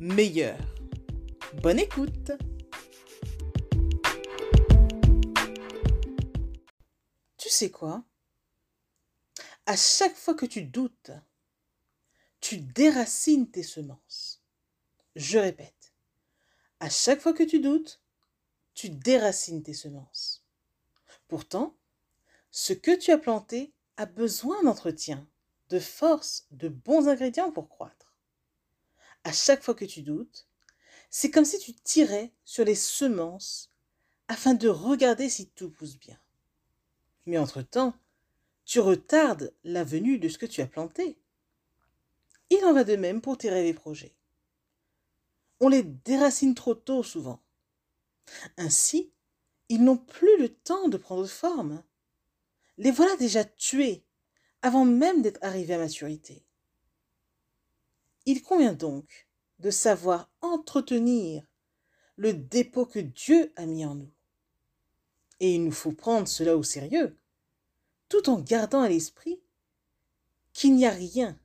meilleur. 0.00 0.58
Bonne 1.62 1.78
écoute 1.78 2.32
Tu 7.36 7.48
sais 7.48 7.70
quoi? 7.70 8.02
À 9.66 9.76
chaque 9.76 10.16
fois 10.16 10.34
que 10.34 10.46
tu 10.46 10.62
doutes, 10.62 11.12
tu 12.40 12.56
déracines 12.58 13.50
tes 13.50 13.62
semences. 13.62 14.42
Je 15.14 15.38
répète 15.38 15.80
à 16.80 16.88
chaque 16.88 17.20
fois 17.20 17.34
que 17.34 17.42
tu 17.42 17.60
doutes, 17.60 18.00
tu 18.74 18.88
déracines 18.88 19.62
tes 19.62 19.74
semences. 19.74 20.42
Pourtant, 21.28 21.76
ce 22.50 22.72
que 22.72 22.96
tu 22.96 23.12
as 23.12 23.18
planté 23.18 23.74
a 23.98 24.06
besoin 24.06 24.62
d'entretien, 24.62 25.28
de 25.68 25.78
force, 25.78 26.46
de 26.50 26.68
bons 26.68 27.06
ingrédients 27.06 27.52
pour 27.52 27.68
croître. 27.68 28.09
À 29.24 29.32
chaque 29.32 29.62
fois 29.62 29.74
que 29.74 29.84
tu 29.84 30.02
doutes, 30.02 30.46
c'est 31.10 31.30
comme 31.30 31.44
si 31.44 31.58
tu 31.58 31.72
tirais 31.74 32.32
sur 32.44 32.64
les 32.64 32.74
semences 32.74 33.70
afin 34.28 34.54
de 34.54 34.68
regarder 34.68 35.28
si 35.28 35.48
tout 35.48 35.70
pousse 35.70 35.98
bien. 35.98 36.18
Mais 37.26 37.38
entre-temps, 37.38 37.94
tu 38.64 38.80
retardes 38.80 39.52
la 39.64 39.84
venue 39.84 40.18
de 40.18 40.28
ce 40.28 40.38
que 40.38 40.46
tu 40.46 40.60
as 40.60 40.66
planté. 40.66 41.18
Il 42.50 42.64
en 42.64 42.72
va 42.72 42.84
de 42.84 42.96
même 42.96 43.20
pour 43.20 43.38
tes 43.38 43.50
rêves 43.50 43.66
et 43.66 43.74
projets 43.74 44.14
on 45.60 45.68
les 45.68 45.82
déracine 45.82 46.54
trop 46.54 46.74
tôt 46.74 47.02
souvent. 47.02 47.40
Ainsi, 48.56 49.12
ils 49.68 49.84
n'ont 49.84 49.98
plus 49.98 50.38
le 50.38 50.48
temps 50.48 50.88
de 50.88 50.96
prendre 50.96 51.26
forme. 51.26 51.84
Les 52.78 52.90
voilà 52.90 53.14
déjà 53.16 53.44
tués 53.44 54.04
avant 54.62 54.84
même 54.84 55.22
d'être 55.22 55.42
arrivés 55.42 55.74
à 55.74 55.78
maturité. 55.78 56.44
Il 58.26 58.42
convient 58.42 58.74
donc 58.74 59.28
de 59.58 59.70
savoir 59.70 60.30
entretenir 60.40 61.44
le 62.16 62.34
dépôt 62.34 62.86
que 62.86 62.98
Dieu 62.98 63.52
a 63.56 63.66
mis 63.66 63.84
en 63.84 63.94
nous. 63.94 64.12
Et 65.40 65.54
il 65.54 65.64
nous 65.64 65.72
faut 65.72 65.92
prendre 65.92 66.28
cela 66.28 66.56
au 66.56 66.62
sérieux, 66.62 67.16
tout 68.08 68.28
en 68.28 68.40
gardant 68.40 68.82
à 68.82 68.88
l'esprit 68.88 69.40
qu'il 70.52 70.74
n'y 70.74 70.86
a 70.86 70.90
rien 70.90 71.38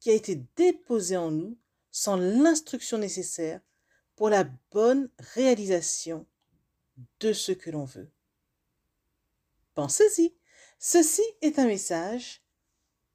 qui 0.00 0.10
a 0.10 0.14
été 0.14 0.42
déposé 0.56 1.16
en 1.16 1.30
nous 1.30 1.56
sans 1.90 2.16
l'instruction 2.16 2.98
nécessaire 2.98 3.60
pour 4.16 4.30
la 4.30 4.44
bonne 4.72 5.10
réalisation 5.18 6.26
de 7.20 7.32
ce 7.32 7.52
que 7.52 7.70
l'on 7.70 7.84
veut. 7.84 8.10
Pensez-y, 9.74 10.34
ceci 10.80 11.22
est 11.40 11.60
un 11.60 11.66
message 11.66 12.42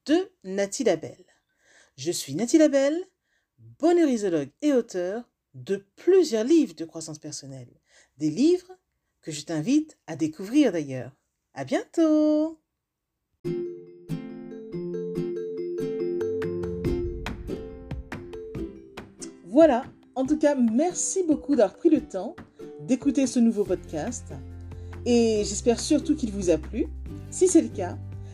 de 0.06 0.32
Nathalie 0.44 0.84
Labelle. 0.84 1.33
Je 1.96 2.10
suis 2.10 2.34
Nathalie 2.34 2.58
Labelle, 2.58 3.04
bonheurisologue 3.78 4.50
et 4.62 4.72
auteur 4.72 5.30
de 5.54 5.86
plusieurs 5.94 6.42
livres 6.42 6.74
de 6.74 6.84
croissance 6.84 7.20
personnelle. 7.20 7.68
Des 8.18 8.30
livres 8.30 8.72
que 9.22 9.30
je 9.30 9.44
t'invite 9.44 9.96
à 10.08 10.16
découvrir 10.16 10.72
d'ailleurs. 10.72 11.12
À 11.54 11.64
bientôt! 11.64 12.58
Voilà, 19.44 19.84
en 20.16 20.26
tout 20.26 20.36
cas, 20.36 20.56
merci 20.56 21.22
beaucoup 21.22 21.54
d'avoir 21.54 21.76
pris 21.76 21.90
le 21.90 22.00
temps 22.00 22.34
d'écouter 22.80 23.28
ce 23.28 23.38
nouveau 23.38 23.64
podcast 23.64 24.34
et 25.06 25.44
j'espère 25.44 25.78
surtout 25.78 26.16
qu'il 26.16 26.32
vous 26.32 26.50
a 26.50 26.58
plu. 26.58 26.88
Si 27.30 27.46
c'est 27.46 27.62
le 27.62 27.68
cas, 27.68 27.96